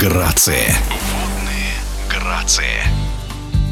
грации. 0.00 0.74
Водные 0.80 1.70
грации. 2.10 2.64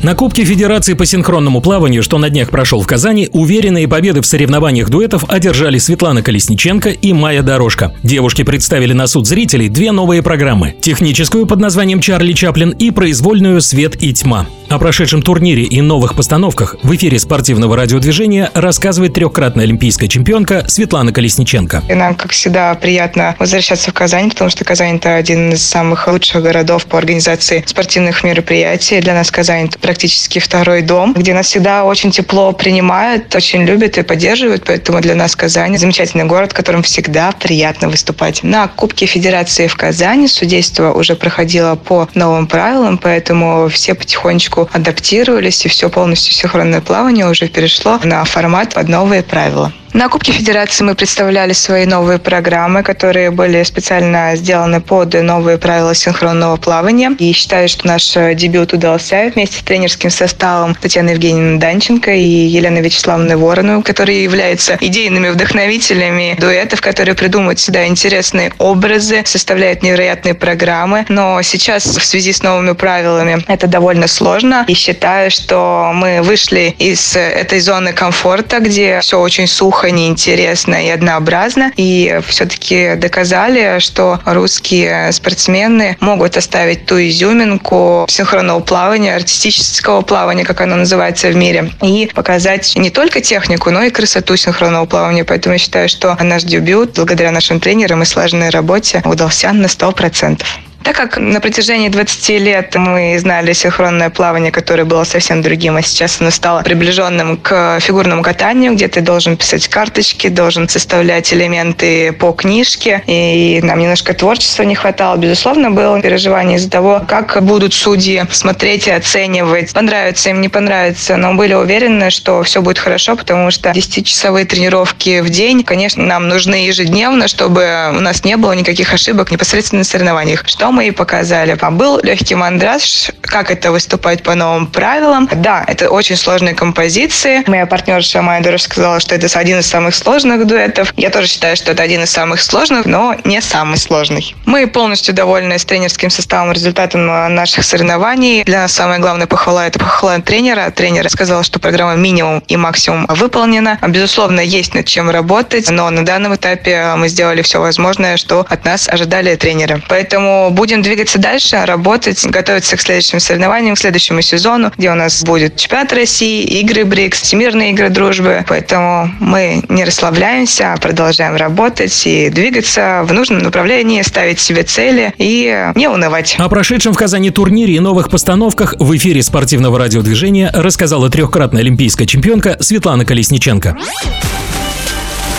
На 0.02 0.14
Кубке 0.14 0.44
Федерации 0.44 0.92
по 0.92 1.04
синхронному 1.04 1.60
плаванию, 1.60 2.02
что 2.02 2.18
на 2.18 2.30
днях 2.30 2.50
прошел 2.50 2.80
в 2.80 2.86
Казани, 2.86 3.28
уверенные 3.32 3.88
победы 3.88 4.20
в 4.20 4.26
соревнованиях 4.26 4.88
дуэтов 4.88 5.24
одержали 5.28 5.78
Светлана 5.78 6.22
Колесниченко 6.22 6.90
и 6.90 7.12
Майя 7.12 7.42
Дорожка. 7.42 7.92
Девушки 8.04 8.44
представили 8.44 8.92
на 8.92 9.08
суд 9.08 9.26
зрителей 9.26 9.68
две 9.68 9.90
новые 9.90 10.22
программы– 10.22 10.76
техническую 10.80 11.46
под 11.46 11.58
названием 11.58 12.00
«Чарли 12.00 12.32
Чаплин» 12.32 12.70
и 12.70 12.92
произвольную 12.92 13.60
«Свет 13.60 14.00
и 14.00 14.12
тьма». 14.12 14.46
О 14.68 14.80
прошедшем 14.80 15.22
турнире 15.22 15.62
и 15.62 15.80
новых 15.80 16.16
постановках 16.16 16.74
в 16.82 16.92
эфире 16.96 17.20
спортивного 17.20 17.76
радиодвижения 17.76 18.50
рассказывает 18.52 19.14
трехкратная 19.14 19.64
олимпийская 19.64 20.08
чемпионка 20.08 20.64
Светлана 20.66 21.12
Колесниченко. 21.12 21.84
И 21.88 21.94
нам, 21.94 22.16
как 22.16 22.32
всегда, 22.32 22.74
приятно 22.74 23.36
возвращаться 23.38 23.92
в 23.92 23.94
Казань, 23.94 24.30
потому 24.30 24.50
что 24.50 24.64
Казань– 24.64 24.96
это 24.96 25.14
один 25.14 25.52
из 25.52 25.64
самых 25.64 26.08
лучших 26.08 26.42
городов 26.42 26.86
по 26.86 26.98
организации 26.98 27.62
спортивных 27.64 28.24
мероприятий. 28.24 29.00
Для 29.00 29.14
нас 29.14 29.30
Казань– 29.30 29.66
это 29.68 29.78
практически 29.78 30.40
второй 30.40 30.82
дом, 30.82 31.14
где 31.14 31.32
нас 31.32 31.46
всегда 31.46 31.84
очень 31.84 32.10
тепло 32.10 32.50
принимают, 32.52 33.32
очень 33.36 33.62
любят 33.62 33.98
и 33.98 34.02
поддерживают. 34.02 34.64
Поэтому 34.66 35.00
для 35.00 35.14
нас 35.14 35.36
Казань– 35.36 35.78
замечательный 35.78 36.24
город, 36.24 36.50
в 36.50 36.54
котором 36.56 36.82
всегда 36.82 37.30
приятно 37.30 37.88
выступать. 37.88 38.42
На 38.42 38.66
Кубке 38.66 39.06
Федерации 39.06 39.68
в 39.68 39.76
Казани 39.76 40.26
судейство 40.26 40.92
уже 40.92 41.14
проходило 41.14 41.76
по 41.76 42.08
новым 42.14 42.48
правилам, 42.48 42.98
поэтому 42.98 43.68
все 43.68 43.94
потихонечку 43.94 44.55
адаптировались, 44.62 45.64
и 45.64 45.68
все 45.68 45.88
полностью 45.88 46.32
синхронное 46.32 46.80
плавание 46.80 47.28
уже 47.28 47.48
перешло 47.48 47.98
на 48.02 48.24
формат 48.24 48.74
под 48.74 48.88
новые 48.88 49.22
правила. 49.22 49.72
На 49.96 50.10
Кубке 50.10 50.30
Федерации 50.30 50.84
мы 50.84 50.94
представляли 50.94 51.54
свои 51.54 51.86
новые 51.86 52.18
программы, 52.18 52.82
которые 52.82 53.30
были 53.30 53.62
специально 53.62 54.36
сделаны 54.36 54.82
под 54.82 55.14
новые 55.14 55.56
правила 55.56 55.94
синхронного 55.94 56.56
плавания. 56.56 57.12
И 57.18 57.32
считаю, 57.32 57.66
что 57.66 57.86
наш 57.86 58.12
дебют 58.34 58.74
удался 58.74 59.32
вместе 59.34 59.56
с 59.56 59.62
тренерским 59.62 60.10
составом 60.10 60.74
Татьяны 60.74 61.10
Евгеньевны 61.10 61.58
Данченко 61.58 62.12
и 62.12 62.20
Еленой 62.20 62.82
Вячеславовной 62.82 63.36
Вороновой, 63.36 63.82
которые 63.82 64.22
являются 64.22 64.76
идейными 64.78 65.30
вдохновителями 65.30 66.36
дуэтов, 66.38 66.82
которые 66.82 67.14
придумывают 67.14 67.58
всегда 67.58 67.86
интересные 67.86 68.52
образы, 68.58 69.22
составляют 69.24 69.82
невероятные 69.82 70.34
программы. 70.34 71.06
Но 71.08 71.40
сейчас 71.40 71.86
в 71.86 72.04
связи 72.04 72.34
с 72.34 72.42
новыми 72.42 72.72
правилами 72.72 73.42
это 73.48 73.66
довольно 73.66 74.08
сложно. 74.08 74.66
И 74.68 74.74
считаю, 74.74 75.30
что 75.30 75.90
мы 75.94 76.20
вышли 76.20 76.76
из 76.78 77.16
этой 77.16 77.60
зоны 77.60 77.94
комфорта, 77.94 78.60
где 78.60 79.00
все 79.00 79.18
очень 79.18 79.46
сухо 79.46 79.85
плохо, 79.86 79.90
неинтересно 79.90 80.86
и 80.86 80.88
однообразно. 80.88 81.72
И 81.76 82.20
все-таки 82.28 82.94
доказали, 82.96 83.78
что 83.78 84.20
русские 84.24 85.12
спортсмены 85.12 85.96
могут 86.00 86.36
оставить 86.36 86.86
ту 86.86 86.96
изюминку 86.96 88.06
синхронного 88.08 88.60
плавания, 88.60 89.14
артистического 89.14 90.02
плавания, 90.02 90.44
как 90.44 90.60
оно 90.60 90.76
называется 90.76 91.28
в 91.28 91.36
мире, 91.36 91.70
и 91.82 92.10
показать 92.14 92.74
не 92.76 92.90
только 92.90 93.20
технику, 93.20 93.70
но 93.70 93.82
и 93.82 93.90
красоту 93.90 94.36
синхронного 94.36 94.86
плавания. 94.86 95.24
Поэтому 95.24 95.54
я 95.54 95.58
считаю, 95.58 95.88
что 95.88 96.16
наш 96.20 96.42
дебют, 96.42 96.94
благодаря 96.96 97.30
нашим 97.30 97.60
тренерам 97.60 98.02
и 98.02 98.04
слаженной 98.04 98.50
работе, 98.50 99.02
удался 99.04 99.52
на 99.52 99.66
100%. 99.66 100.65
Так 100.86 100.94
как 100.94 101.18
на 101.18 101.40
протяжении 101.40 101.88
20 101.88 102.28
лет 102.40 102.76
мы 102.76 103.18
знали 103.18 103.52
синхронное 103.54 104.08
плавание, 104.08 104.52
которое 104.52 104.84
было 104.84 105.02
совсем 105.02 105.42
другим, 105.42 105.74
а 105.74 105.82
сейчас 105.82 106.20
оно 106.20 106.30
стало 106.30 106.62
приближенным 106.62 107.38
к 107.38 107.80
фигурному 107.80 108.22
катанию, 108.22 108.72
где 108.72 108.86
ты 108.86 109.00
должен 109.00 109.36
писать 109.36 109.66
карточки, 109.66 110.28
должен 110.28 110.68
составлять 110.68 111.34
элементы 111.34 112.12
по 112.12 112.30
книжке, 112.30 113.02
и 113.08 113.58
нам 113.64 113.80
немножко 113.80 114.14
творчества 114.14 114.62
не 114.62 114.76
хватало. 114.76 115.16
Безусловно, 115.16 115.72
было 115.72 116.00
переживание 116.00 116.56
из-за 116.56 116.70
того, 116.70 117.02
как 117.08 117.42
будут 117.42 117.74
судьи 117.74 118.22
смотреть 118.30 118.86
и 118.86 118.92
оценивать, 118.92 119.72
понравится 119.72 120.30
им, 120.30 120.40
не 120.40 120.48
понравится, 120.48 121.16
но 121.16 121.34
были 121.34 121.54
уверены, 121.54 122.10
что 122.10 122.44
все 122.44 122.62
будет 122.62 122.78
хорошо, 122.78 123.16
потому 123.16 123.50
что 123.50 123.70
10-часовые 123.70 124.44
тренировки 124.44 125.18
в 125.18 125.30
день, 125.30 125.64
конечно, 125.64 126.04
нам 126.04 126.28
нужны 126.28 126.54
ежедневно, 126.64 127.26
чтобы 127.26 127.90
у 127.90 127.98
нас 127.98 128.22
не 128.22 128.36
было 128.36 128.52
никаких 128.52 128.94
ошибок 128.94 129.32
непосредственно 129.32 129.80
на 129.80 129.84
соревнованиях. 129.84 130.46
Что 130.46 130.75
мы 130.76 130.88
и 130.88 130.90
показали. 130.90 131.56
А 131.58 131.70
был 131.70 131.98
легкий 132.02 132.34
мандраж, 132.34 133.10
как 133.22 133.50
это 133.50 133.72
выступать 133.72 134.22
по 134.22 134.34
новым 134.34 134.66
правилам. 134.66 135.26
Да, 135.32 135.64
это 135.66 135.88
очень 135.88 136.16
сложные 136.16 136.54
композиции. 136.54 137.42
Моя 137.46 137.64
партнерша 137.64 138.20
Майя 138.20 138.42
Дорож 138.42 138.62
сказала, 138.62 139.00
что 139.00 139.14
это 139.14 139.26
один 139.38 139.60
из 139.60 139.66
самых 139.66 139.94
сложных 139.94 140.46
дуэтов. 140.46 140.92
Я 140.98 141.08
тоже 141.08 141.28
считаю, 141.28 141.56
что 141.56 141.72
это 141.72 141.82
один 141.82 142.02
из 142.02 142.10
самых 142.10 142.42
сложных, 142.42 142.84
но 142.84 143.16
не 143.24 143.40
самый 143.40 143.78
сложный. 143.78 144.34
Мы 144.44 144.66
полностью 144.66 145.14
довольны 145.14 145.58
с 145.58 145.64
тренерским 145.64 146.10
составом, 146.10 146.52
результатом 146.52 147.06
наших 147.06 147.64
соревнований. 147.64 148.44
Для 148.44 148.60
нас 148.60 148.72
самая 148.72 148.98
главная 148.98 149.26
похвала– 149.26 149.66
это 149.68 149.78
похвала 149.78 150.18
тренера. 150.18 150.70
Тренер 150.70 151.08
сказал, 151.08 151.42
что 151.42 151.58
программа 151.58 151.94
минимум 151.94 152.42
и 152.48 152.56
максимум 152.58 153.06
выполнена. 153.08 153.78
Безусловно, 153.88 154.40
есть 154.40 154.74
над 154.74 154.84
чем 154.86 155.08
работать, 155.08 155.70
но 155.70 155.88
на 155.88 156.04
данном 156.04 156.34
этапе 156.34 156.92
мы 156.96 157.08
сделали 157.08 157.40
все 157.40 157.60
возможное, 157.60 158.18
что 158.18 158.44
от 158.46 158.64
нас 158.66 158.88
ожидали 158.88 159.34
тренеры. 159.36 159.82
Поэтому 159.88 160.50
будем 160.50 160.65
будем 160.66 160.82
двигаться 160.82 161.20
дальше, 161.20 161.62
работать, 161.64 162.26
готовиться 162.26 162.76
к 162.76 162.80
следующим 162.80 163.20
соревнованиям, 163.20 163.76
к 163.76 163.78
следующему 163.78 164.20
сезону, 164.20 164.72
где 164.76 164.90
у 164.90 164.96
нас 164.96 165.22
будет 165.22 165.54
чемпионат 165.54 165.92
России, 165.92 166.42
игры 166.42 166.84
БРИКС, 166.84 167.20
всемирные 167.20 167.70
игры 167.70 167.88
дружбы. 167.88 168.44
Поэтому 168.48 169.08
мы 169.20 169.62
не 169.68 169.84
расслабляемся, 169.84 170.72
а 170.72 170.76
продолжаем 170.76 171.36
работать 171.36 172.04
и 172.04 172.30
двигаться 172.30 173.02
в 173.04 173.12
нужном 173.12 173.44
направлении, 173.44 174.02
ставить 174.02 174.40
себе 174.40 174.64
цели 174.64 175.14
и 175.18 175.70
не 175.76 175.86
унывать. 175.86 176.34
О 176.36 176.48
прошедшем 176.48 176.94
в 176.94 176.96
Казани 176.96 177.30
турнире 177.30 177.74
и 177.74 177.78
новых 177.78 178.10
постановках 178.10 178.74
в 178.80 178.96
эфире 178.96 179.22
спортивного 179.22 179.78
радиодвижения 179.78 180.50
рассказала 180.52 181.08
трехкратная 181.08 181.62
олимпийская 181.62 182.08
чемпионка 182.08 182.56
Светлана 182.58 183.04
Колесниченко. 183.04 183.76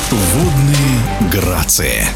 Водные 0.09 1.33
грации. 1.33 2.07